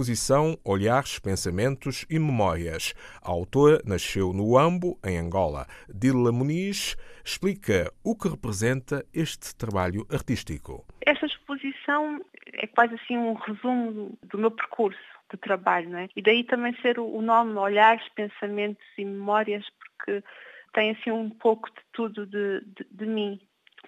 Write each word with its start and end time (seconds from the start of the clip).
exposição 0.00 0.56
Olhares, 0.64 1.18
Pensamentos 1.18 2.06
e 2.08 2.18
Memórias. 2.18 2.94
A 3.22 3.30
autora 3.30 3.82
nasceu 3.84 4.32
no 4.32 4.56
Ambo, 4.56 4.98
em 5.04 5.18
Angola. 5.18 5.66
Dila 5.92 6.32
Muniz 6.32 6.96
explica 7.22 7.92
o 8.02 8.16
que 8.16 8.28
representa 8.28 9.04
este 9.12 9.54
trabalho 9.54 10.06
artístico. 10.10 10.86
Esta 11.02 11.26
exposição 11.26 12.18
é 12.54 12.66
quase 12.66 12.94
assim 12.94 13.18
um 13.18 13.34
resumo 13.34 14.18
do 14.22 14.38
meu 14.38 14.50
percurso 14.50 14.98
de 15.30 15.36
trabalho, 15.36 15.90
não 15.90 15.98
é? 15.98 16.08
E 16.16 16.22
daí 16.22 16.44
também 16.44 16.74
ser 16.80 16.98
o 16.98 17.20
nome 17.20 17.58
Olhares, 17.58 18.08
Pensamentos 18.14 18.84
e 18.96 19.04
Memórias, 19.04 19.66
porque 19.78 20.24
tem 20.72 20.92
assim 20.92 21.10
um 21.10 21.28
pouco 21.28 21.68
de 21.68 21.82
tudo 21.92 22.26
de, 22.26 22.60
de, 22.60 22.86
de 22.90 23.06
mim. 23.06 23.38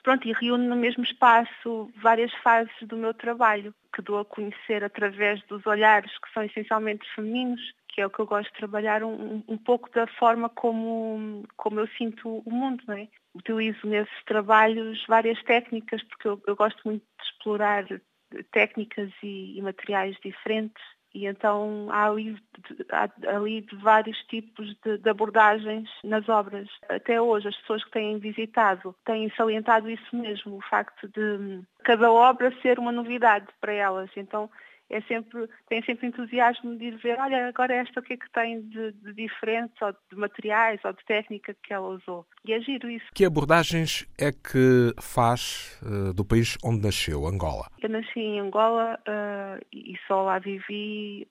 Pronto, 0.02 0.28
e 0.28 0.32
reúne 0.32 0.66
no 0.66 0.76
mesmo 0.76 1.04
espaço 1.04 1.90
várias 2.02 2.32
fases 2.42 2.74
do 2.82 2.98
meu 2.98 3.14
trabalho, 3.14 3.74
que 3.94 4.02
dou 4.02 4.18
a 4.18 4.24
conhecer 4.24 4.82
através 4.82 5.42
dos 5.46 5.64
olhares 5.66 6.10
que 6.18 6.32
são 6.32 6.42
essencialmente 6.42 7.06
femininos, 7.14 7.60
que 7.88 8.00
é 8.00 8.06
o 8.06 8.10
que 8.10 8.20
eu 8.20 8.26
gosto 8.26 8.50
de 8.50 8.58
trabalhar, 8.58 9.02
um, 9.02 9.42
um 9.46 9.58
pouco 9.58 9.90
da 9.90 10.06
forma 10.06 10.48
como, 10.48 11.44
como 11.56 11.80
eu 11.80 11.88
sinto 11.98 12.42
o 12.44 12.50
mundo, 12.50 12.82
não 12.86 12.94
é? 12.94 13.08
Utilizo 13.34 13.86
nesses 13.86 14.24
trabalhos 14.24 15.04
várias 15.06 15.42
técnicas, 15.42 16.02
porque 16.04 16.28
eu, 16.28 16.42
eu 16.46 16.56
gosto 16.56 16.80
muito 16.84 17.02
de 17.02 17.24
explorar 17.24 17.84
técnicas 18.50 19.10
e, 19.22 19.58
e 19.58 19.62
materiais 19.62 20.16
diferentes 20.24 20.82
e 21.14 21.26
então 21.26 21.88
há 21.90 22.06
ali, 22.06 22.36
há 22.90 23.08
ali 23.36 23.66
vários 23.82 24.16
tipos 24.24 24.74
de, 24.82 24.98
de, 24.98 25.10
abordagens 25.10 25.88
nas 26.02 26.28
obras. 26.28 26.68
Até 26.88 27.20
hoje 27.20 27.48
as 27.48 27.56
pessoas 27.56 27.84
que 27.84 27.90
têm 27.90 28.18
visitado 28.18 28.94
têm 29.04 29.30
salientado 29.36 29.90
isso 29.90 30.16
mesmo, 30.16 30.56
o 30.56 30.62
facto 30.62 31.08
de 31.08 31.60
cada 31.84 32.10
obra 32.10 32.52
ser 32.62 32.78
uma 32.78 32.92
novidade 32.92 33.46
para 33.60 33.72
elas. 33.72 34.10
Então 34.16 34.48
é 34.92 35.00
sempre, 35.02 35.48
tem 35.68 35.82
sempre 35.82 36.06
entusiasmo 36.06 36.76
de 36.76 36.84
ir 36.84 36.96
ver, 36.98 37.18
olha, 37.18 37.48
agora 37.48 37.74
esta 37.74 38.00
o 38.00 38.02
que 38.02 38.12
é 38.12 38.16
que 38.16 38.30
tem 38.30 38.60
de, 38.68 38.92
de 38.92 39.14
diferente, 39.14 39.72
ou 39.82 39.90
de 39.90 40.16
materiais, 40.16 40.80
ou 40.84 40.92
de 40.92 41.04
técnica 41.06 41.56
que 41.62 41.72
ela 41.72 41.88
usou. 41.88 42.26
E 42.44 42.52
é 42.52 42.60
giro 42.60 42.90
isso. 42.90 43.06
Que 43.14 43.24
abordagens 43.24 44.06
é 44.18 44.30
que 44.30 44.92
faz 45.00 45.80
uh, 45.82 46.12
do 46.12 46.24
país 46.24 46.58
onde 46.62 46.82
nasceu, 46.82 47.26
Angola? 47.26 47.66
Eu 47.80 47.88
nasci 47.88 48.20
em 48.20 48.40
Angola 48.40 48.98
uh, 49.08 49.64
e 49.72 49.96
só 50.06 50.22
lá 50.22 50.38
vivi 50.38 51.26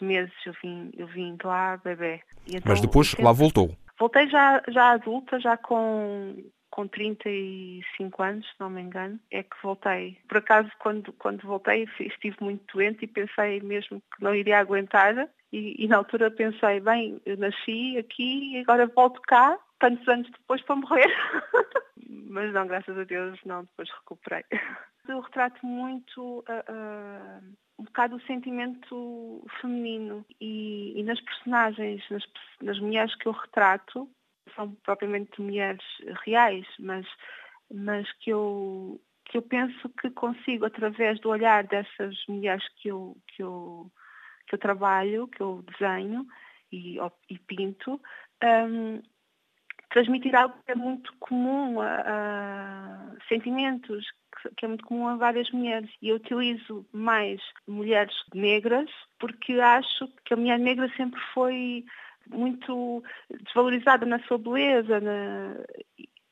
meses, 0.00 0.32
eu 0.46 0.52
vim, 0.62 0.90
eu 0.96 1.06
vim 1.08 1.36
de 1.36 1.46
lá 1.46 1.76
bebê. 1.78 2.20
Então, 2.46 2.62
Mas 2.66 2.80
depois 2.80 3.08
sempre... 3.08 3.24
lá 3.24 3.32
voltou? 3.32 3.76
Voltei 3.98 4.28
já, 4.28 4.62
já 4.68 4.92
adulta, 4.92 5.38
já 5.40 5.56
com 5.56 6.36
com 6.70 6.86
35 6.86 8.22
anos, 8.22 8.46
se 8.46 8.54
não 8.60 8.70
me 8.70 8.80
engano, 8.80 9.18
é 9.30 9.42
que 9.42 9.56
voltei. 9.62 10.16
Por 10.28 10.38
acaso, 10.38 10.70
quando, 10.78 11.12
quando 11.14 11.46
voltei, 11.46 11.88
estive 11.98 12.36
muito 12.40 12.64
doente 12.72 13.04
e 13.04 13.08
pensei 13.08 13.60
mesmo 13.60 14.00
que 14.14 14.22
não 14.22 14.34
iria 14.34 14.58
aguentar. 14.58 15.28
E, 15.52 15.84
e 15.84 15.88
na 15.88 15.96
altura 15.96 16.30
pensei, 16.30 16.78
bem, 16.80 17.20
nasci 17.38 17.98
aqui 17.98 18.54
e 18.54 18.60
agora 18.60 18.86
volto 18.86 19.20
cá, 19.22 19.58
tantos 19.80 20.06
anos 20.08 20.30
depois 20.30 20.62
para 20.62 20.76
morrer. 20.76 21.08
Mas 22.08 22.52
não, 22.52 22.66
graças 22.66 22.96
a 22.96 23.04
Deus, 23.04 23.38
não, 23.44 23.62
depois 23.62 23.90
recuperei. 23.90 24.44
Eu 25.08 25.20
retrato 25.20 25.66
muito 25.66 26.38
uh, 26.40 26.42
uh, 26.42 27.56
um 27.78 27.84
bocado 27.84 28.16
o 28.16 28.22
sentimento 28.22 29.44
feminino 29.60 30.24
e, 30.40 30.92
e 31.00 31.02
nas 31.02 31.20
personagens, 31.20 32.04
nas, 32.10 32.22
nas 32.62 32.78
mulheres 32.78 33.14
que 33.16 33.26
eu 33.26 33.32
retrato, 33.32 34.08
são 34.54 34.74
propriamente 34.82 35.40
mulheres 35.40 35.84
reais, 36.24 36.66
mas, 36.78 37.06
mas 37.72 38.10
que, 38.18 38.30
eu, 38.30 39.00
que 39.24 39.38
eu 39.38 39.42
penso 39.42 39.88
que 40.00 40.10
consigo, 40.10 40.64
através 40.64 41.20
do 41.20 41.30
olhar 41.30 41.64
dessas 41.64 42.16
mulheres 42.28 42.66
que 42.76 42.88
eu, 42.88 43.16
que 43.28 43.42
eu, 43.42 43.90
que 44.46 44.54
eu 44.54 44.58
trabalho, 44.58 45.28
que 45.28 45.40
eu 45.40 45.64
desenho 45.78 46.26
e, 46.72 46.98
e 47.28 47.38
pinto, 47.38 48.00
um, 48.42 49.02
transmitir 49.90 50.34
algo 50.34 50.54
que 50.64 50.72
é 50.72 50.74
muito 50.74 51.12
comum 51.18 51.80
a, 51.80 52.00
a 52.06 53.26
sentimentos, 53.28 54.06
que 54.56 54.64
é 54.64 54.68
muito 54.68 54.84
comum 54.84 55.08
a 55.08 55.16
várias 55.16 55.50
mulheres. 55.50 55.90
E 56.00 56.08
eu 56.08 56.16
utilizo 56.16 56.86
mais 56.92 57.40
mulheres 57.66 58.14
negras 58.34 58.88
porque 59.18 59.54
acho 59.54 60.08
que 60.24 60.32
a 60.32 60.36
mulher 60.36 60.58
negra 60.58 60.90
sempre 60.96 61.20
foi 61.34 61.84
muito 62.32 63.02
desvalorizada 63.44 64.06
na 64.06 64.18
sua 64.20 64.38
beleza, 64.38 65.00
na, 65.00 65.56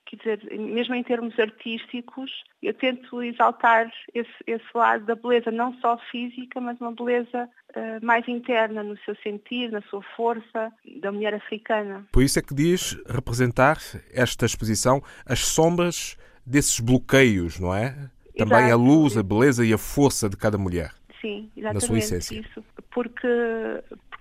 quer 0.08 0.16
dizer, 0.16 0.58
mesmo 0.58 0.94
em 0.94 1.02
termos 1.02 1.38
artísticos, 1.38 2.30
eu 2.62 2.72
tento 2.72 3.22
exaltar 3.22 3.92
esse, 4.14 4.30
esse 4.46 4.64
lado 4.74 5.04
da 5.04 5.14
beleza, 5.14 5.50
não 5.50 5.74
só 5.80 5.98
física, 6.10 6.60
mas 6.60 6.80
uma 6.80 6.92
beleza 6.92 7.48
uh, 7.76 8.04
mais 8.04 8.26
interna 8.26 8.82
no 8.82 8.96
seu 9.04 9.14
sentir, 9.22 9.70
na 9.70 9.82
sua 9.82 10.02
força, 10.16 10.72
da 11.00 11.12
mulher 11.12 11.34
africana. 11.34 12.06
Por 12.10 12.22
isso 12.22 12.38
é 12.38 12.42
que 12.42 12.54
diz 12.54 12.98
representar 13.06 13.76
esta 14.12 14.46
exposição 14.46 15.02
as 15.26 15.40
sombras 15.40 16.16
desses 16.46 16.80
bloqueios, 16.80 17.60
não 17.60 17.74
é? 17.74 17.94
Também 18.36 18.66
Exato. 18.66 18.72
a 18.72 18.76
luz, 18.76 19.16
a 19.16 19.22
beleza 19.22 19.66
e 19.66 19.72
a 19.72 19.78
força 19.78 20.28
de 20.28 20.36
cada 20.36 20.56
mulher. 20.56 20.97
Sim, 21.20 21.50
exatamente 21.56 21.82
na 21.82 21.88
sua 21.88 21.98
essência. 21.98 22.40
isso. 22.40 22.64
Porque, 22.90 23.28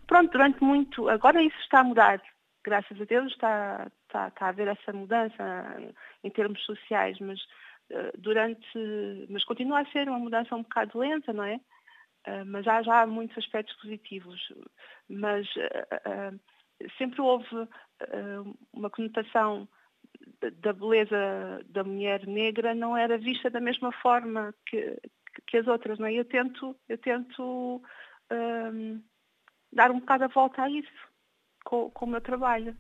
pronto, 0.07 0.31
durante 0.31 0.63
muito, 0.63 1.09
agora 1.09 1.41
isso 1.41 1.57
está 1.61 1.81
a 1.81 1.83
mudar, 1.83 2.21
graças 2.63 2.99
a 2.99 3.05
Deus 3.05 3.31
está, 3.31 3.89
está, 4.05 4.27
está 4.27 4.45
a 4.45 4.49
haver 4.49 4.67
essa 4.67 4.91
mudança 4.91 5.43
em 6.23 6.29
termos 6.29 6.63
sociais, 6.65 7.17
mas 7.19 7.39
eh, 7.89 8.11
durante, 8.17 8.77
mas 9.29 9.43
continua 9.45 9.81
a 9.81 9.85
ser 9.91 10.09
uma 10.09 10.19
mudança 10.19 10.55
um 10.55 10.63
bocado 10.63 10.99
lenta, 10.99 11.31
não 11.31 11.43
é? 11.43 11.59
Eh, 12.25 12.43
mas 12.43 12.67
há 12.67 12.81
já 12.81 13.05
muitos 13.07 13.37
aspectos 13.37 13.75
positivos, 13.77 14.39
mas 15.07 15.47
eh, 15.55 16.31
sempre 16.97 17.21
houve 17.21 17.67
uma 18.73 18.89
conotação 18.89 19.67
da 20.61 20.73
beleza 20.73 21.63
da 21.65 21.83
mulher 21.83 22.27
negra 22.27 22.75
não 22.75 22.95
era 22.95 23.17
vista 23.17 23.49
da 23.49 23.59
mesma 23.59 23.91
forma 23.91 24.53
que, 24.67 24.99
que 25.47 25.57
as 25.57 25.67
outras, 25.67 25.97
não 25.97 26.05
é? 26.05 26.13
Eu 26.13 26.25
tento, 26.25 26.75
eu 26.87 26.97
tento 26.97 27.81
um, 28.31 29.01
dar 29.71 29.89
um 29.91 29.99
bocado 29.99 30.25
a 30.25 30.27
volta 30.27 30.61
a 30.61 30.69
isso 30.69 31.07
com, 31.63 31.89
com 31.89 32.05
o 32.05 32.09
meu 32.09 32.21
trabalho. 32.21 32.75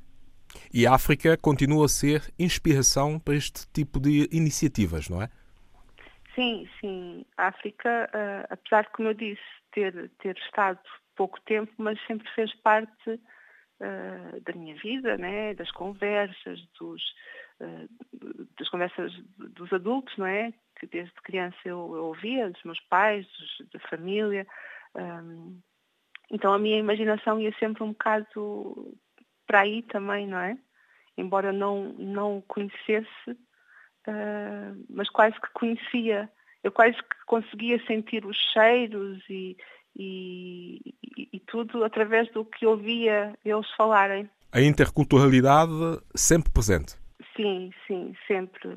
E 0.73 0.85
a 0.85 0.93
África 0.93 1.37
continua 1.37 1.85
a 1.85 1.89
ser 1.89 2.21
inspiração 2.37 3.19
para 3.19 3.35
este 3.35 3.67
tipo 3.71 3.99
de 3.99 4.29
iniciativas, 4.31 5.09
não 5.09 5.21
é? 5.21 5.29
Sim, 6.35 6.67
sim. 6.79 7.25
A 7.37 7.47
África, 7.47 8.09
uh, 8.13 8.47
apesar 8.49 8.83
de, 8.83 8.89
como 8.91 9.09
eu 9.09 9.13
disse, 9.13 9.41
ter, 9.71 10.09
ter 10.19 10.37
estado 10.37 10.79
pouco 11.15 11.41
tempo, 11.41 11.71
mas 11.77 11.99
sempre 12.05 12.29
fez 12.35 12.53
parte 12.61 13.09
uh, 13.09 14.41
da 14.41 14.53
minha 14.53 14.75
vida, 14.75 15.17
né? 15.17 15.53
das 15.55 15.71
conversas, 15.71 16.59
dos, 16.79 17.01
das 18.57 18.69
conversas 18.69 19.11
dos 19.37 19.71
adultos, 19.73 20.15
não 20.17 20.25
é? 20.25 20.53
Que 20.79 20.87
desde 20.87 21.13
criança 21.23 21.57
eu, 21.65 21.95
eu 21.95 22.05
ouvia, 22.05 22.49
dos 22.49 22.63
meus 22.63 22.79
pais, 22.81 23.25
dos, 23.27 23.69
da 23.71 23.79
família. 23.89 24.45
Um, 24.95 25.59
então 26.31 26.53
a 26.53 26.59
minha 26.59 26.77
imaginação 26.77 27.39
ia 27.39 27.53
sempre 27.57 27.83
um 27.83 27.89
bocado 27.89 28.95
para 29.45 29.61
aí 29.61 29.81
também, 29.83 30.27
não 30.27 30.39
é? 30.39 30.57
Embora 31.17 31.51
não, 31.51 31.93
não 31.93 32.43
conhecesse, 32.47 33.31
uh, 33.31 34.85
mas 34.89 35.09
quase 35.09 35.39
que 35.39 35.49
conhecia. 35.53 36.29
Eu 36.63 36.71
quase 36.71 36.95
que 36.95 37.25
conseguia 37.25 37.83
sentir 37.85 38.25
os 38.25 38.37
cheiros 38.53 39.23
e, 39.29 39.57
e, 39.95 40.93
e 41.33 41.39
tudo 41.47 41.83
através 41.83 42.29
do 42.31 42.45
que 42.45 42.65
ouvia 42.65 43.33
eles 43.43 43.69
falarem. 43.71 44.29
A 44.51 44.61
interculturalidade 44.61 45.71
sempre 46.15 46.51
presente. 46.51 47.06
Sim, 47.37 47.71
sim, 47.85 48.13
sempre. 48.27 48.69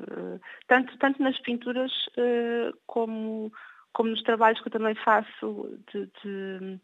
Tanto, 0.67 0.97
tanto 0.99 1.21
nas 1.21 1.37
pinturas 1.39 1.91
uh, 2.17 2.77
como, 2.85 3.51
como 3.91 4.09
nos 4.09 4.23
trabalhos 4.23 4.61
que 4.61 4.67
eu 4.67 4.71
também 4.71 4.95
faço 4.95 5.77
de, 5.91 6.05
de 6.23 6.79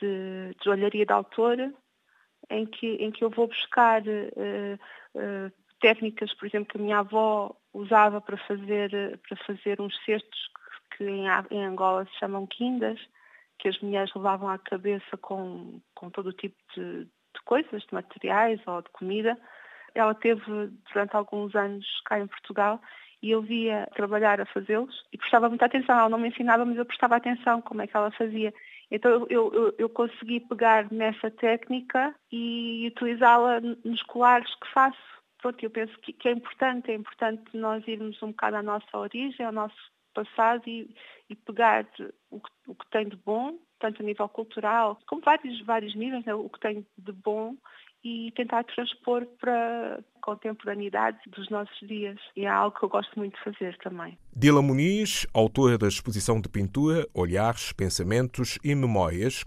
de, 0.00 0.54
de 0.60 0.68
olharia 0.68 1.06
de 1.06 1.12
autor, 1.12 1.56
em 2.50 2.66
que, 2.66 2.86
em 2.94 3.10
que 3.10 3.24
eu 3.24 3.30
vou 3.30 3.48
buscar 3.48 4.02
uh, 4.02 5.52
técnicas, 5.80 6.32
por 6.34 6.46
exemplo, 6.46 6.68
que 6.68 6.78
a 6.78 6.80
minha 6.80 6.98
avó 6.98 7.54
usava 7.72 8.20
para 8.20 8.36
fazer, 8.36 9.18
para 9.28 9.36
fazer 9.44 9.80
uns 9.80 9.94
cestos 10.04 10.50
que 10.96 11.04
em, 11.04 11.26
em 11.50 11.64
Angola 11.64 12.04
se 12.06 12.18
chamam 12.18 12.46
quindas, 12.46 12.98
que 13.58 13.68
as 13.68 13.78
mulheres 13.80 14.14
levavam 14.14 14.48
à 14.48 14.58
cabeça 14.58 15.16
com, 15.20 15.80
com 15.94 16.10
todo 16.10 16.28
o 16.28 16.32
tipo 16.32 16.56
de, 16.74 17.04
de 17.04 17.42
coisas, 17.44 17.82
de 17.82 17.94
materiais 17.94 18.60
ou 18.66 18.82
de 18.82 18.90
comida. 18.90 19.38
Ela 19.96 20.14
teve 20.14 20.42
durante 20.92 21.16
alguns 21.16 21.54
anos 21.54 21.86
cá 22.04 22.18
em 22.18 22.26
Portugal 22.26 22.80
e 23.22 23.30
eu 23.30 23.42
via 23.42 23.88
trabalhar 23.94 24.40
a 24.40 24.46
fazê-los 24.46 24.94
e 25.12 25.18
prestava 25.18 25.48
muita 25.48 25.66
atenção. 25.66 25.98
Ela 25.98 26.08
não 26.08 26.18
me 26.18 26.28
ensinava, 26.28 26.64
mas 26.64 26.76
eu 26.76 26.84
prestava 26.84 27.16
atenção 27.16 27.62
como 27.62 27.82
é 27.82 27.86
que 27.86 27.96
ela 27.96 28.10
fazia. 28.10 28.52
Então 28.90 29.26
eu, 29.28 29.52
eu, 29.52 29.74
eu 29.78 29.88
consegui 29.88 30.40
pegar 30.40 30.90
nessa 30.92 31.30
técnica 31.30 32.14
e 32.30 32.86
utilizá-la 32.94 33.60
nos 33.60 34.02
colares 34.02 34.52
que 34.56 34.72
faço. 34.72 35.16
Pronto, 35.38 35.62
eu 35.62 35.70
penso 35.70 35.98
que, 36.00 36.12
que, 36.12 36.28
é 36.28 36.32
importante, 36.32 36.90
é 36.90 36.94
importante 36.94 37.56
nós 37.56 37.86
irmos 37.86 38.22
um 38.22 38.28
bocado 38.28 38.56
à 38.56 38.62
nossa 38.62 38.98
origem, 38.98 39.44
ao 39.44 39.52
nosso 39.52 39.76
passado 40.14 40.62
e, 40.66 40.88
e 41.28 41.34
pegar 41.34 41.86
o 42.30 42.40
que, 42.40 42.50
o 42.66 42.74
que 42.74 42.90
tem 42.90 43.08
de 43.08 43.16
bom 43.16 43.58
tanto 43.78 44.02
a 44.02 44.04
nível 44.04 44.28
cultural, 44.28 44.98
como 45.06 45.22
vários, 45.22 45.60
vários 45.62 45.94
níveis, 45.94 46.24
né, 46.24 46.34
o 46.34 46.48
que 46.48 46.60
tem 46.60 46.86
de 46.96 47.12
bom 47.12 47.54
e 48.06 48.30
tentar 48.36 48.62
transpor 48.62 49.26
para 49.40 49.98
a 49.98 50.24
contemporaneidade 50.24 51.18
dos 51.26 51.50
nossos 51.50 51.76
dias. 51.88 52.16
E 52.36 52.44
é 52.44 52.48
algo 52.48 52.78
que 52.78 52.84
eu 52.84 52.88
gosto 52.88 53.18
muito 53.18 53.36
de 53.36 53.42
fazer 53.42 53.76
também. 53.78 54.16
Dila 54.34 54.62
Muniz, 54.62 55.26
autora 55.34 55.76
da 55.76 55.88
exposição 55.88 56.40
de 56.40 56.48
pintura 56.48 57.04
Olhares, 57.12 57.72
Pensamentos 57.72 58.60
e 58.62 58.76
Memórias. 58.76 59.42